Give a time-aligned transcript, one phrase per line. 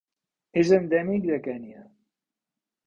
[0.61, 1.87] És endèmic de Kenya.